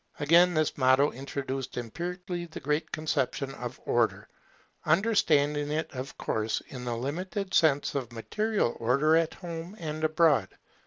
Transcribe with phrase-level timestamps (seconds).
[0.19, 4.27] Again, this motto introduced empirically the great conception of Order;
[4.83, 10.57] understanding it of course in the limited sense of material order at home and abroad.